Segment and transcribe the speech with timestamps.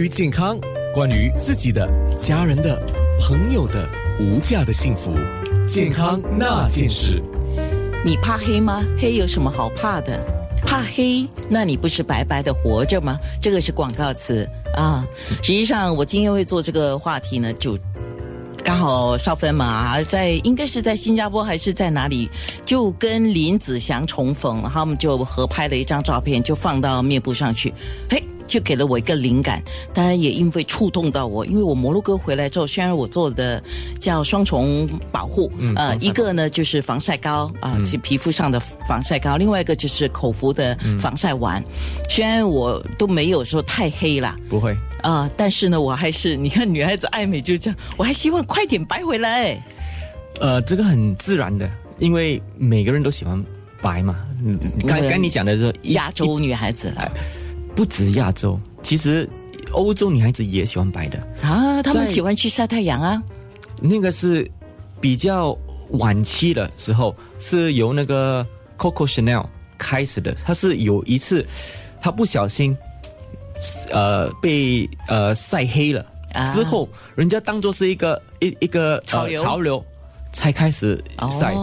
[0.00, 0.58] 于健康，
[0.94, 1.86] 关于自己的、
[2.16, 2.80] 家人的、
[3.20, 3.86] 朋友的
[4.18, 5.12] 无价的幸福，
[5.68, 7.22] 健康那件事。
[8.02, 8.82] 你怕黑吗？
[8.98, 10.18] 黑有什么好怕的？
[10.64, 13.18] 怕黑，那你不是白白的活着吗？
[13.42, 15.06] 这个是广告词啊。
[15.42, 17.76] 实际上，我今天会做这个话题呢，就
[18.64, 22.30] 刚好少芬嘛，在应该是在新加坡还是在哪里，
[22.64, 27.74] 就跟林子祥重逢，他们就合拍了一张照片，就放到面部上去，
[28.08, 28.24] 嘿。
[28.50, 29.62] 就给了我一个灵感，
[29.94, 33.62] 当然也因为触动到我，因为我摩洛哥回来之后，虽然我做的
[34.00, 38.58] 叫双重保护，呃，一个呢就是防晒膏啊，其皮肤上的
[38.88, 41.62] 防晒膏，另外一个就是口服的防晒丸。
[42.08, 49.56] 虽然我都没有说太黑了，不会啊，但是呢，我还是你看女孩子爱美就这样，我还希望快点白回来。
[50.40, 53.40] 呃，这个很自然的，因为每个人都喜欢
[53.80, 54.16] 白嘛。
[54.44, 54.58] 嗯，
[54.88, 57.08] 刚刚你讲的是亚洲女孩子来。
[57.80, 59.26] 不止亚洲，其实
[59.72, 63.22] 欧洲女孩子也喜欢白的啊，她们喜欢去晒太阳啊。
[63.80, 64.46] 那个是
[65.00, 65.56] 比较
[65.92, 68.46] 晚期的时候，是由那个
[68.76, 69.46] Coco Chanel
[69.78, 70.36] 开始的。
[70.44, 71.46] 他是有一次，
[72.02, 72.76] 他不小心
[73.90, 76.04] 呃被呃晒黑了，
[76.52, 79.82] 之后人家当做是一个一一个潮流潮流
[80.32, 81.54] 才开始晒。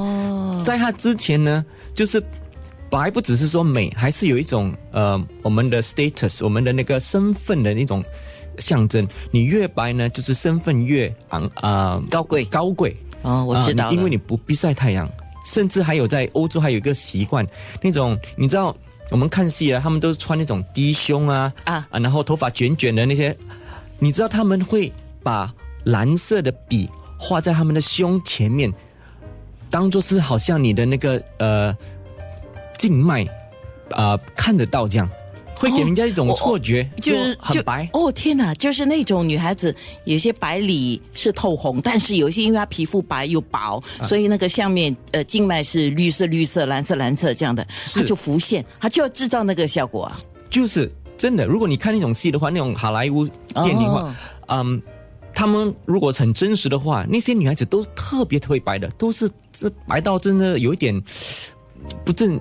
[0.65, 2.19] 在他之前呢，就是。
[2.89, 8.03] 白不只是说美，还是有一种呃，我们的 status，我们的那个身份的那种
[8.59, 9.05] 象征。
[9.29, 15.09] 你越白呢，就是身份越昂啊高贵高贵哦，我知道，因为你不必晒太阳。
[15.45, 17.45] 甚至还有在欧洲还有一个习惯，
[17.81, 18.75] 那种你知道，
[19.11, 23.35] 我们看戏啊，他们都是穿那种低胸啊啊啊，然后头发卷卷的那些，
[23.99, 24.91] 你知道他们会
[25.23, 25.53] 把
[25.85, 28.73] 蓝色的笔画在他们的胸前面，
[29.69, 31.75] 当做是好像你的那个呃。
[32.77, 33.27] 静脉，
[33.91, 35.09] 啊，看得到这样，
[35.55, 37.89] 会给人家一种错觉，就是很白。
[37.93, 39.75] 哦天哪，就是那种女孩子，
[40.05, 50.19] 有些白里是透红，但是有些因为她皮肤白又薄，所以那个下面呃静脉是绿色、绿色、蓝色、蓝色这样的，它就浮现，它就要制造那个效果啊。
[50.49, 54.15] 就是真的，如果你看那种戏的话，那种好莱坞电影的话，
[54.49, 54.79] 嗯，
[55.33, 61.01] 他们如果很真实的话，那些女孩子都特别特别白的，都是这白到真的有一点
[62.05, 62.39] 不正。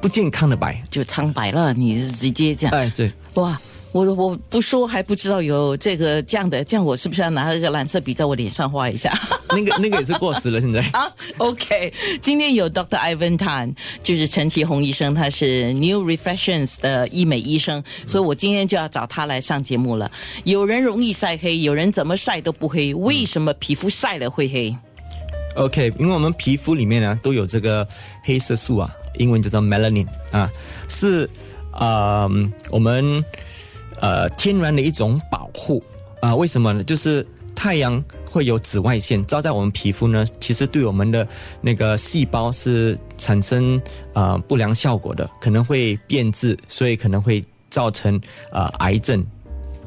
[0.00, 2.74] 不健康的白就苍白了，你是直接这样？
[2.74, 3.60] 哎，对，哇，
[3.92, 9.12] 我我不说还不知道有这个这样的，这样我是不是要拿一个蓝色笔在我脸上画一下？
[9.50, 11.10] 那个那个也是过时了，现在 啊。
[11.38, 20.10] OK，今天有 Doctor Ivan Tan，就是陈其宏医生，他是 New Refreshions 的医美医生，所以我今天就要找他来上节目了。
[20.44, 24.76] 有人容易晒黑，有人怎么晒都不黑，为什么皮肤晒了会黑
[25.56, 27.86] ？OK，因为我们皮肤里面呢都有这个
[28.22, 28.94] 黑色素啊。
[29.18, 30.50] 英文叫做 melanin 啊，
[30.88, 31.28] 是
[31.72, 32.28] 呃
[32.70, 33.24] 我们
[34.00, 35.82] 呃天然的一种保护
[36.20, 36.34] 啊。
[36.34, 36.82] 为什么呢？
[36.84, 41.26] 就是太阳会有紫外线照在我们皮肤呢，其实对我们的
[41.60, 43.80] 那个细胞是产生
[44.12, 48.20] 呃不良效果的，可能会变质，所以可能会造成
[48.52, 49.26] 呃癌症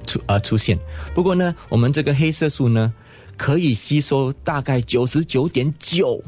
[0.06, 0.78] 出呃出现。
[1.14, 2.94] 不过呢，我们这个黑色素呢，
[3.38, 6.22] 可以吸收大概九十九点九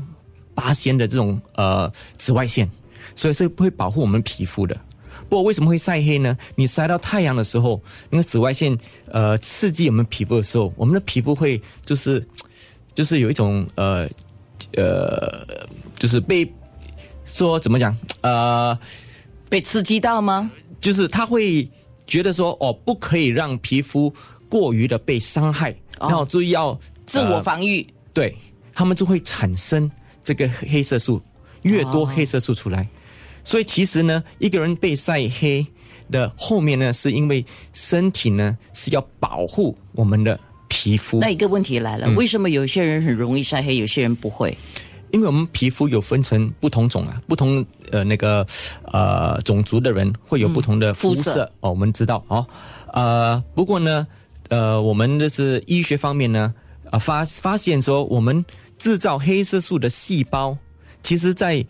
[0.56, 2.70] 八仙的这种呃紫外线。
[3.16, 4.80] 所以是会保护我们皮肤的。
[5.30, 6.38] 不过为什么会晒黑呢？
[6.56, 8.78] 你晒到太阳的时候，那个紫外线
[9.12, 12.26] 呃刺激我们皮肤的时候，我们的皮肤会就是
[12.94, 14.08] 就是有一种呃
[14.76, 15.46] 呃，
[15.98, 16.52] 就是被
[17.26, 18.78] 说怎么讲呃
[19.50, 20.52] 被刺激到吗？
[20.82, 21.68] 就是他会
[22.06, 24.14] 觉得说哦，不可以让皮肤
[24.50, 27.88] 过于的被伤害，然后注意要自我防御。
[28.14, 28.36] 对
[28.74, 29.90] 他们就会产生
[30.24, 31.22] 这个黑色素，
[31.64, 32.88] 越多黑色素出来。
[33.44, 35.66] 所以其实呢，一个人被晒黑
[36.10, 41.20] 的后面呢，是因为身体呢是要保护我们的皮肤。
[41.20, 44.58] 那一个问题来了，为什么有些人很容易晒黑，有些人不会？
[45.12, 48.44] 因为我们皮肤有分成不同种啊，不同呃那个
[48.86, 51.70] 呃种族的人会有不同的肤色哦。
[51.70, 52.48] 我们知道哦，
[52.92, 54.08] 呃，不过呢，
[54.50, 56.52] 呃，我们的是医学方面呢，
[56.90, 58.44] 啊发发现说，我们
[58.80, 60.58] 制造黑色素的细胞，
[61.04, 61.64] 其实在。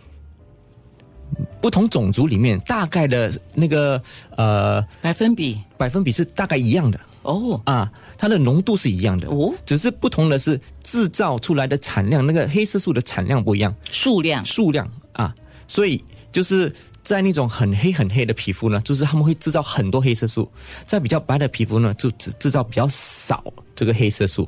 [1.60, 4.00] 不同种族里面大概的那个
[4.36, 7.00] 呃百分比，百分比是大概一样的。
[7.24, 7.60] 哦。
[7.66, 9.28] 啊，它的浓度是一样的。
[9.30, 14.46] 哦，只是不同的是制造出来的产量，那个黑色素的产量不一样，数量。
[14.46, 15.34] 数量啊，
[15.66, 16.72] 所以就是
[17.02, 20.52] 在那种很黑很黑的皮肤呢，就是他们会制造很多黑色素，
[20.86, 23.44] 在比较白的皮肤呢，就只制造比较少
[23.74, 24.48] 这个黑色素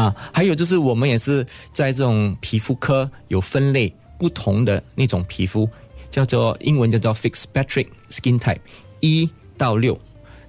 [0.00, 5.68] 啊，还有就是我们也是在这种皮肤科有分类不同的那种皮肤。
[6.10, 8.58] 叫做英文叫做 Fitzpatrick Skin Type，
[8.98, 9.96] 一到六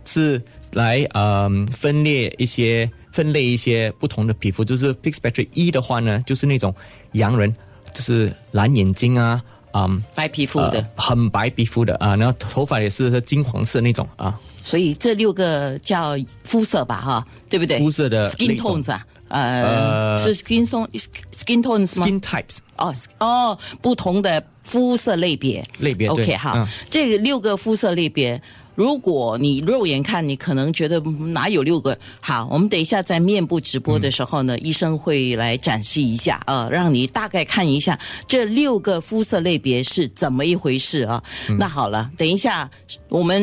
[0.04, 0.42] 是
[0.74, 6.74] 来呃分裂一些分类一些不同的皮肤，就是 Fix Patrick 一的话呢，就是那种
[7.12, 7.56] 洋人，
[7.94, 9.40] 就是蓝眼睛啊，
[9.74, 10.02] 嗯。
[10.16, 17.78] 白皮肤的，呃很白皮肤的啊，然后头发也是是金黄色那种啊，所以这六个叫肤色吧，哈，对不对？
[17.78, 20.88] 肤色的 skin 类种 tones 啊，呃，呃是 skin tone
[21.34, 28.42] skin tones 吗？skin types 哦哦，不同的肤色类别，类别 OK，好，嗯这个六个肤色类别。
[28.76, 31.98] 如果你肉眼看，你可能觉得嗯哪有六个？
[32.20, 41.22] 好，我们等一下在面部直播的时候呢，医生会来展示一下啊、让你大概看一下这六个肤色类别是怎么一回事啊。
[41.58, 42.70] 那好了，等一下
[43.10, 43.42] 我们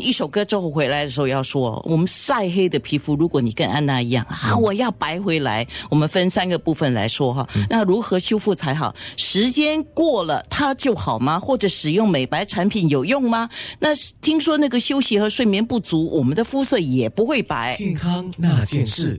[0.00, 7.48] 一首歌之后回来的时候要说，我们晒黑的皮肤，如果你跟安娜一样啊，我要白回来，我们分三个部分来说哈。
[7.68, 8.94] 那如何修复才好？
[9.16, 11.38] 时间过了它就好吗？
[11.38, 13.48] 或者使用美白产品有用吗？
[13.80, 13.88] 那
[14.20, 17.74] 听说那个休息和睡眠不足，我们的肤色也不会白。
[17.74, 19.18] 健康那件事。